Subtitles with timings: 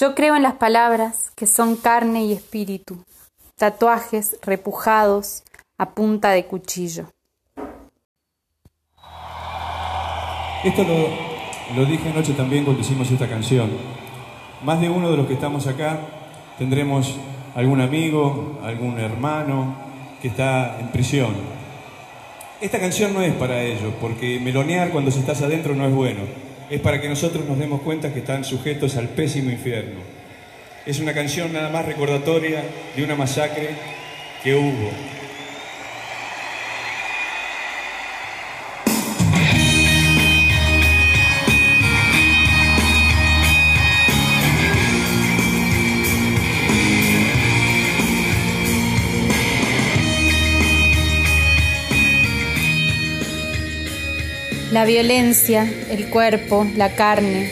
[0.00, 3.02] Yo creo en las palabras que son carne y espíritu,
[3.56, 5.42] tatuajes repujados
[5.76, 7.06] a punta de cuchillo.
[10.62, 10.84] Esto
[11.74, 13.70] lo, dije anoche también cuando hicimos esta canción.
[14.62, 15.98] Más de uno de los que estamos acá
[16.58, 17.16] tendremos
[17.56, 19.74] algún amigo, algún hermano
[20.22, 21.34] que está en prisión.
[22.60, 26.47] Esta canción no es para ellos, porque melonear cuando se estás adentro no es bueno.
[26.70, 30.00] Es para que nosotros nos demos cuenta que están sujetos al pésimo infierno.
[30.84, 32.62] Es una canción nada más recordatoria
[32.94, 33.70] de una masacre
[34.42, 35.17] que hubo.
[54.70, 57.50] La violencia, el cuerpo, la carne,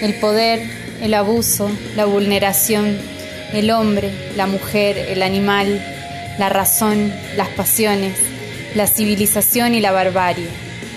[0.00, 0.62] el poder,
[1.02, 2.96] el abuso, la vulneración,
[3.52, 5.84] el hombre, la mujer, el animal,
[6.38, 8.18] la razón, las pasiones,
[8.74, 10.48] la civilización y la barbarie,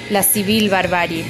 [0.10, 1.26] la civil barbarie.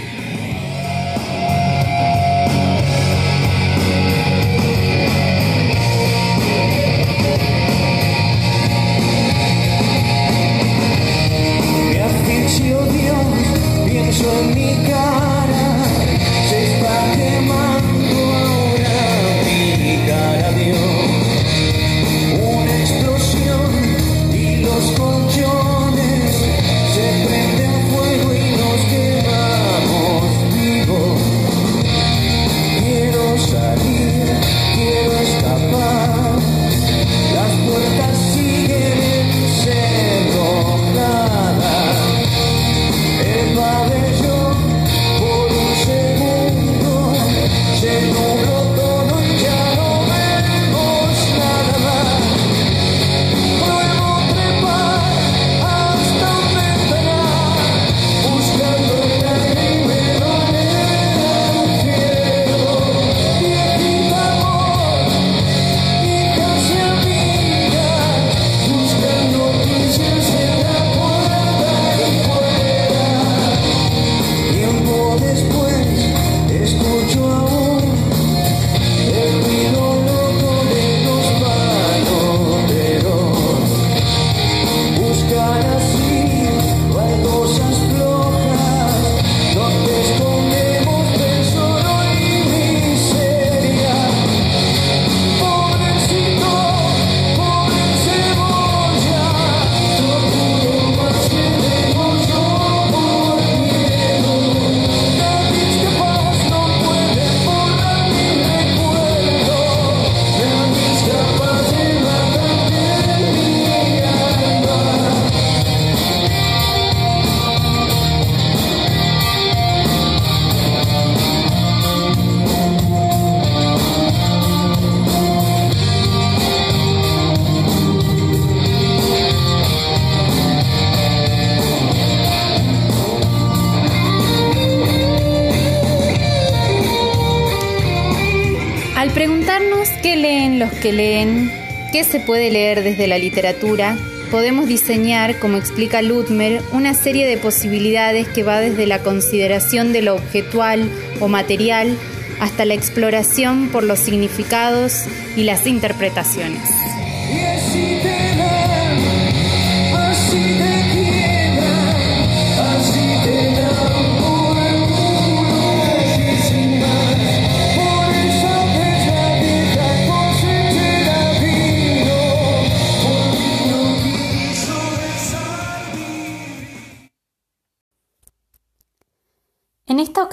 [140.81, 141.51] Que leen,
[141.91, 143.97] qué se puede leer desde la literatura,
[144.31, 150.01] podemos diseñar, como explica Ludmer, una serie de posibilidades que va desde la consideración de
[150.01, 150.89] lo objetual
[151.19, 151.97] o material
[152.39, 155.05] hasta la exploración por los significados
[155.35, 156.61] y las interpretaciones.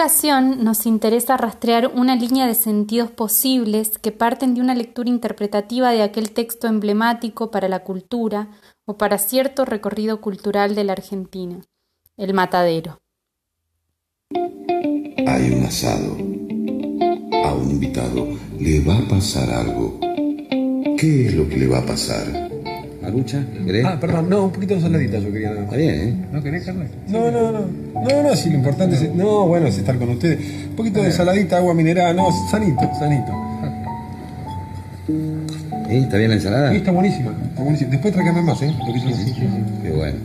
[0.04, 5.92] Ocasión nos interesa rastrear una línea de sentidos posibles que parten de una lectura interpretativa
[5.92, 8.51] de aquel texto emblemático para la cultura
[8.84, 11.62] o para cierto recorrido cultural de la Argentina,
[12.18, 13.01] El Matadero.
[15.27, 16.16] Hay un asado.
[17.42, 18.28] A un invitado
[18.60, 20.01] le va a pasar algo.
[20.98, 22.53] ¿Qué es lo que le va a pasar?
[23.04, 23.45] ¿Marucha?
[23.66, 23.84] ¿Querés?
[23.84, 25.53] Ah, perdón, no, un poquito de saladita yo quería.
[25.53, 26.15] Está bien, ¿eh?
[26.33, 26.86] ¿No querés, Carlos?
[27.09, 27.60] No, no, no.
[27.60, 29.15] No, no, sí, lo importante es.
[29.15, 30.39] No, bueno, es estar con ustedes.
[30.71, 33.33] Un poquito de saladita, agua mineral, no, sanito, sanito.
[35.91, 36.71] ¿Y ¿Está bien la ensalada?
[36.71, 37.91] Sí, está buenísima, está buenísima.
[37.91, 38.74] Después tráigame más, ¿eh?
[38.86, 39.41] Lo que yo necesito.
[39.83, 40.16] Qué bueno.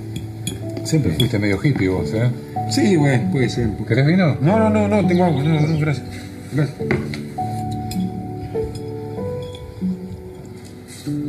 [0.85, 2.29] Siempre fuiste medio hippie vos, ¿eh?
[2.69, 3.69] Sí, bueno, puede ser.
[3.87, 4.37] ¿Querés vino?
[4.41, 6.05] No, no, no, no, tengo agua, no, no, gracias.
[6.53, 6.77] Gracias.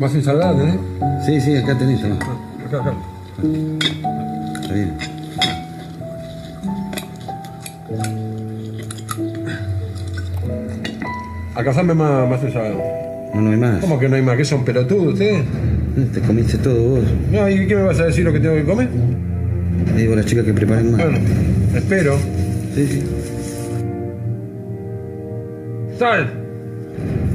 [0.01, 0.77] ¿Más ensalada tenés?
[1.27, 2.03] Sí, sí, acá tenés.
[2.03, 2.95] Acá, acá.
[4.63, 4.95] Está bien.
[11.55, 12.75] Acá más, más ensalada.
[13.35, 13.81] No, no hay más.
[13.83, 14.39] ¿Cómo que no hay más?
[14.39, 15.45] ¿Qué son pelotudos ustedes?
[16.15, 17.05] Te comiste todo vos.
[17.31, 18.89] No, ¿y qué me vas a decir lo que tengo que comer?
[19.95, 21.03] Le digo a las chicas que preparen más.
[21.03, 21.19] Bueno,
[21.75, 22.17] espero.
[22.75, 23.03] Sí, sí.
[25.99, 26.33] Sal.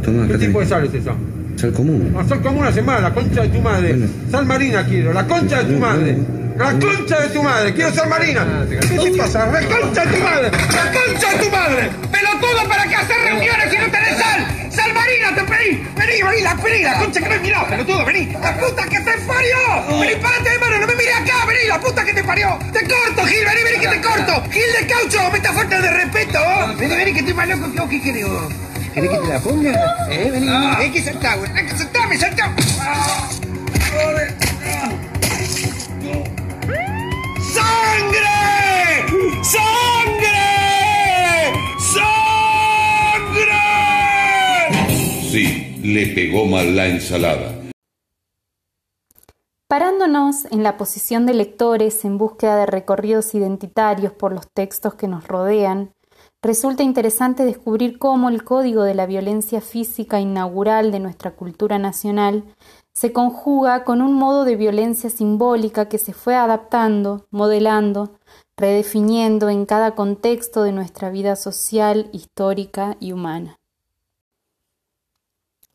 [0.03, 1.13] Toma, ¿Qué tipo de sal es esa?
[1.57, 2.13] Sal común.
[2.17, 3.89] Ah, sal como una semana, la concha de tu madre.
[3.93, 4.07] Bueno.
[4.29, 6.17] Sal marina quiero, la concha de tu madre.
[6.57, 8.65] La concha de tu madre, quiero sal marina.
[8.69, 9.45] ¿Qué te pasa?
[9.47, 11.89] La concha de tu madre, la concha de tu madre.
[12.11, 14.71] ¡Pelotudo para qué hacer reuniones si no tenés sal!
[14.71, 15.83] ¡Sal marina te pedí!
[15.95, 18.33] ¡Vení, vení, la vení, la concha que me miró, pelotudo, vení!
[18.41, 19.99] ¡La puta que te parió!
[19.99, 21.45] ¡Vení, párate de mano, no me mires acá!
[21.47, 22.59] ¡Vení, la puta que te parió!
[22.71, 23.45] ¡Te corto, Gil!
[23.45, 24.43] ¡Vení, vení que te corto!
[24.51, 25.31] ¡Gil de caucho!
[25.31, 26.39] ¡Me está falta de respeto!
[26.39, 26.77] vos.
[26.77, 27.89] ¡Vení, vení que estoy más loco que vos!
[27.89, 28.53] ¿Qué querés vos?
[28.95, 30.07] ¿Querés que te la ponga?
[30.09, 30.31] ¿Eh?
[30.31, 31.51] Vení, hay que saltar, güey.
[31.51, 32.55] Hay que saltarme, saltar.
[37.53, 38.25] ¡Sangre!
[39.43, 40.39] ¡Sangre!
[41.93, 43.63] ¡Sangre!
[45.29, 47.51] Sí, le pegó mal la ensalada.
[49.67, 55.09] Parándonos en la posición de lectores en búsqueda de recorridos identitarios por los textos que
[55.09, 55.91] nos rodean,
[56.45, 62.43] resulta interesante descubrir cómo el código de la violencia física inaugural de nuestra cultura nacional
[62.93, 68.11] se conjuga con un modo de violencia simbólica que se fue adaptando, modelando,
[68.57, 73.57] redefiniendo en cada contexto de nuestra vida social, histórica y humana.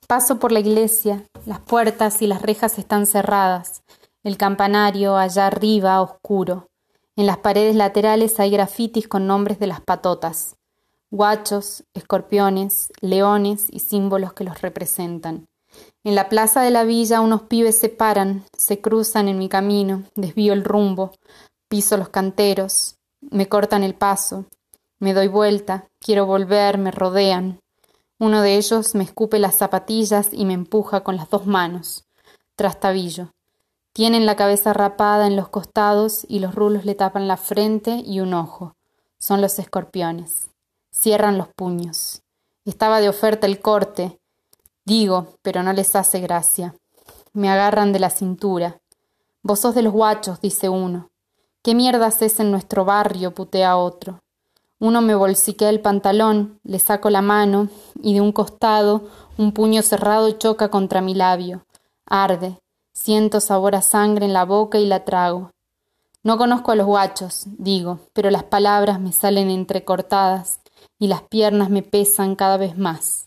[0.07, 3.83] Paso por la iglesia, las puertas y las rejas están cerradas,
[4.23, 6.69] el campanario allá arriba oscuro.
[7.17, 10.57] En las paredes laterales hay grafitis con nombres de las patotas,
[11.11, 15.49] guachos, escorpiones, leones y símbolos que los representan.
[16.05, 20.05] En la plaza de la villa unos pibes se paran, se cruzan en mi camino,
[20.15, 21.13] desvío el rumbo,
[21.69, 24.47] piso los canteros, me cortan el paso,
[24.99, 27.61] me doy vuelta, quiero volver, me rodean.
[28.19, 32.05] Uno de ellos me escupe las zapatillas y me empuja con las dos manos.
[32.55, 33.33] Trastabillo.
[33.93, 38.21] Tienen la cabeza rapada en los costados y los rulos le tapan la frente y
[38.21, 38.75] un ojo.
[39.19, 40.50] Son los escorpiones.
[40.93, 42.23] Cierran los puños.
[42.65, 44.21] Estaba de oferta el corte.
[44.85, 46.75] Digo, pero no les hace gracia.
[47.33, 48.81] Me agarran de la cintura.
[49.43, 51.11] Vos sos de los guachos, dice uno.
[51.63, 53.35] ¿Qué mierda haces en nuestro barrio?
[53.35, 54.21] putea otro.
[54.79, 57.69] Uno me bolsiquea el pantalón, le saco la mano
[58.03, 59.09] y de un costado
[59.39, 61.65] un puño cerrado choca contra mi labio.
[62.07, 62.59] Arde.
[62.93, 65.51] Siento sabor a sangre en la boca y la trago.
[66.23, 70.60] No conozco a los guachos, digo, pero las palabras me salen entrecortadas
[71.01, 73.27] y las piernas me pesan cada vez más.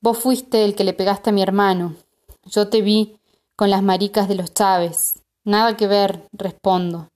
[0.00, 1.96] Vos fuiste el que le pegaste a mi hermano.
[2.44, 3.18] Yo te vi
[3.56, 5.20] con las maricas de los Chávez.
[5.44, 7.10] Nada que ver, respondo.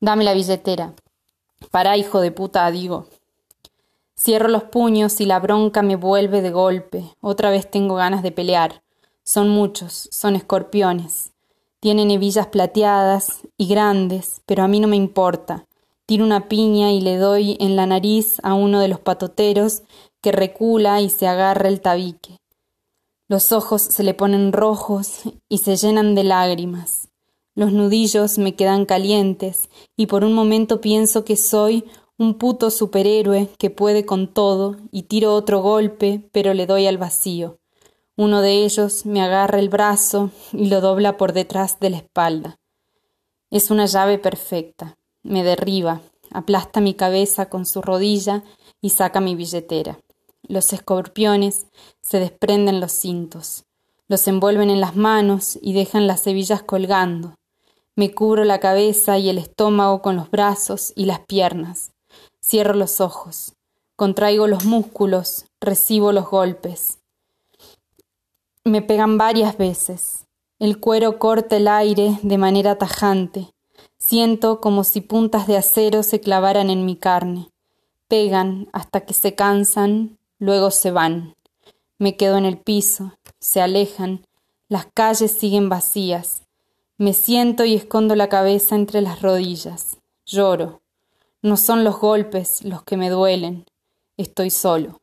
[0.00, 0.92] Dame la billetera.
[1.70, 3.06] Pará, hijo de puta, digo.
[4.18, 7.04] Cierro los puños y la bronca me vuelve de golpe.
[7.20, 8.82] Otra vez tengo ganas de pelear.
[9.24, 11.32] Son muchos, son escorpiones.
[11.80, 15.65] Tienen hebillas plateadas y grandes, pero a mí no me importa.
[16.06, 19.82] Tiro una piña y le doy en la nariz a uno de los patoteros
[20.22, 22.38] que recula y se agarra el tabique.
[23.28, 27.08] Los ojos se le ponen rojos y se llenan de lágrimas.
[27.56, 31.84] Los nudillos me quedan calientes y por un momento pienso que soy
[32.18, 36.98] un puto superhéroe que puede con todo y tiro otro golpe, pero le doy al
[36.98, 37.58] vacío.
[38.16, 42.60] Uno de ellos me agarra el brazo y lo dobla por detrás de la espalda.
[43.50, 44.96] Es una llave perfecta.
[45.26, 48.44] Me derriba, aplasta mi cabeza con su rodilla
[48.80, 49.98] y saca mi billetera.
[50.42, 51.66] Los escorpiones
[52.00, 53.64] se desprenden los cintos,
[54.06, 57.34] los envuelven en las manos y dejan las hebillas colgando.
[57.96, 61.90] Me cubro la cabeza y el estómago con los brazos y las piernas.
[62.40, 63.54] Cierro los ojos,
[63.96, 67.00] contraigo los músculos, recibo los golpes.
[68.62, 70.28] Me pegan varias veces.
[70.60, 73.50] El cuero corta el aire de manera tajante.
[74.08, 77.50] Siento como si puntas de acero se clavaran en mi carne.
[78.06, 81.34] Pegan hasta que se cansan, luego se van.
[81.98, 84.24] Me quedo en el piso, se alejan,
[84.68, 86.44] las calles siguen vacías.
[86.98, 89.98] Me siento y escondo la cabeza entre las rodillas.
[90.24, 90.82] Lloro.
[91.42, 93.66] No son los golpes los que me duelen.
[94.16, 95.00] Estoy solo.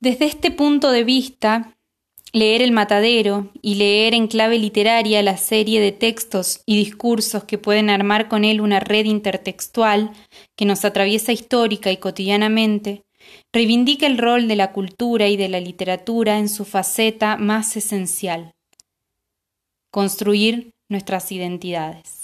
[0.00, 1.76] Desde este punto de vista,
[2.32, 7.58] leer El Matadero y leer en clave literaria la serie de textos y discursos que
[7.58, 10.12] pueden armar con él una red intertextual
[10.56, 13.04] que nos atraviesa histórica y cotidianamente,
[13.52, 18.54] reivindica el rol de la cultura y de la literatura en su faceta más esencial,
[19.90, 22.22] construir nuestras identidades.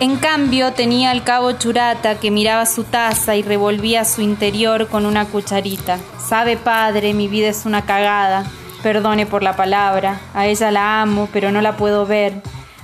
[0.00, 5.06] En cambio, tenía al cabo Churata que miraba su taza y revolvía su interior con
[5.06, 5.98] una cucharita.
[6.24, 8.44] Sabe, padre, mi vida es una cagada.
[8.80, 10.20] Perdone por la palabra.
[10.34, 12.34] A ella la amo, pero no la puedo ver.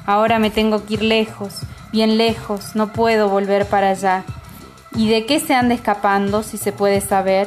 [0.06, 1.60] Ahora me tengo que ir lejos,
[1.92, 2.74] bien lejos.
[2.74, 4.24] No puedo volver para allá.
[4.96, 7.46] ¿Y de qué se anda escapando, si se puede saber?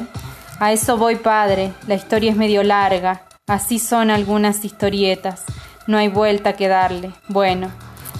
[0.60, 1.72] A eso voy, padre.
[1.86, 3.24] La historia es medio larga.
[3.46, 5.44] Así son algunas historietas.
[5.86, 7.12] No hay vuelta que darle.
[7.28, 7.70] Bueno,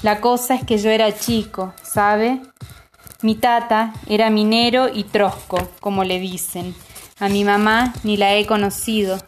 [0.02, 2.40] la cosa es que yo era chico, ¿sabe?
[3.20, 6.72] Mi tata era minero y trosco, como le dicen.
[7.18, 9.18] A mi mamá ni la he conocido.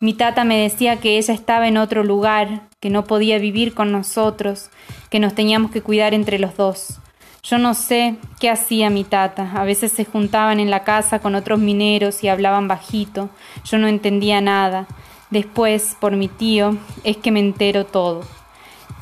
[0.00, 3.92] Mi tata me decía que ella estaba en otro lugar, que no podía vivir con
[3.92, 4.70] nosotros,
[5.10, 6.98] que nos teníamos que cuidar entre los dos.
[7.44, 9.52] Yo no sé qué hacía mi tata.
[9.54, 13.30] A veces se juntaban en la casa con otros mineros y hablaban bajito.
[13.64, 14.88] Yo no entendía nada.
[15.30, 18.24] Después, por mi tío, es que me entero todo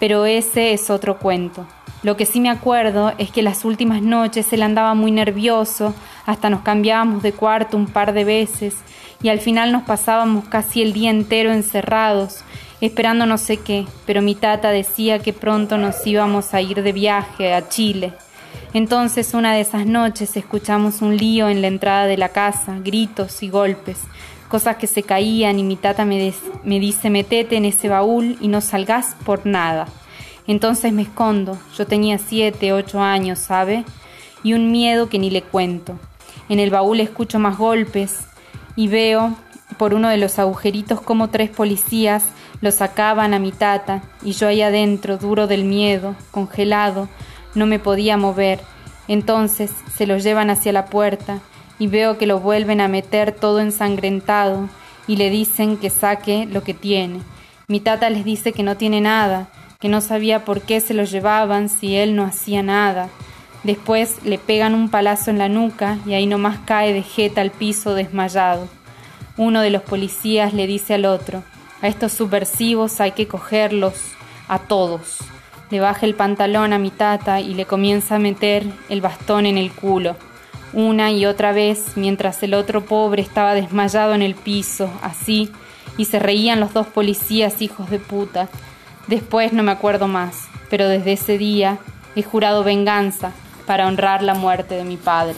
[0.05, 1.67] pero ese es otro cuento.
[2.03, 5.95] Lo que sí me acuerdo es que las últimas noches él andaba muy nervioso,
[6.27, 8.77] hasta nos cambiábamos de cuarto un par de veces
[9.23, 12.45] y al final nos pasábamos casi el día entero encerrados,
[12.83, 16.93] esperando no sé qué, pero mi tata decía que pronto nos íbamos a ir de
[16.93, 18.13] viaje a Chile.
[18.75, 23.43] Entonces una de esas noches escuchamos un lío en la entrada de la casa, gritos
[23.43, 24.01] y golpes
[24.49, 26.33] cosas que se caían y mi tata me,
[26.65, 29.87] me dice metete en ese baúl y no salgas por nada.
[30.47, 33.85] Entonces me escondo, yo tenía siete, ocho años, ¿sabe?
[34.43, 35.99] Y un miedo que ni le cuento.
[36.49, 38.27] En el baúl escucho más golpes
[38.77, 39.35] y veo
[39.79, 42.25] por uno de los agujeritos como tres policías
[42.61, 47.09] lo sacaban a mi tata y yo ahí adentro, duro del miedo, congelado,
[47.55, 48.61] no me podía mover.
[49.07, 51.41] Entonces se lo llevan hacia la puerta
[51.79, 54.69] y veo que lo vuelven a meter todo ensangrentado
[55.07, 57.21] y le dicen que saque lo que tiene.
[57.69, 59.49] Mi tata les dice que no tiene nada,
[59.81, 63.09] que no sabía por qué se lo llevaban si él no hacía nada.
[63.65, 67.51] Después le pegan un palazo en la nuca y ahí nomás cae de jeta al
[67.51, 68.69] piso desmayado.
[69.37, 71.43] Uno de los policías le dice al otro,
[71.81, 73.95] a estos subversivos hay que cogerlos
[74.49, 75.19] a todos.
[75.71, 79.59] Le baja el pantalón a mi tata y le comienza a meter el bastón en
[79.59, 80.15] el culo
[80.75, 85.51] una y otra vez, mientras el otro pobre estaba desmayado en el piso, así,
[85.97, 88.49] y se reían los dos policías hijos de puta.
[89.07, 91.79] Después no me acuerdo más, pero desde ese día
[92.17, 93.33] he jurado venganza
[93.67, 95.37] para honrar la muerte de mi padre.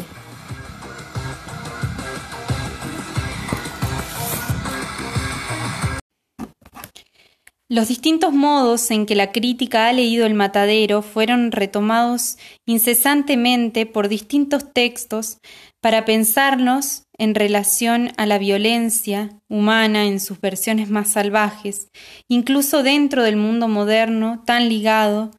[7.77, 14.09] Los distintos modos en que la crítica ha leído el matadero fueron retomados incesantemente por
[14.09, 15.41] distintos textos
[15.83, 21.89] para pensarnos en relación a la violencia humana en sus versiones más salvajes,
[22.29, 25.31] incluso dentro del mundo moderno tan ligado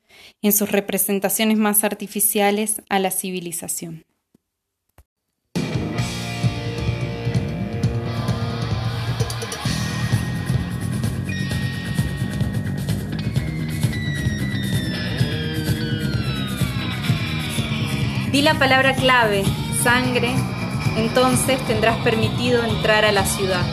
[0.44, 4.04] en sus representaciones más artificiales a la civilización.
[18.32, 19.44] Di la palabra clave,
[19.82, 20.36] sangre,
[20.98, 23.66] entonces tendrás permitido entrar a la ciudad.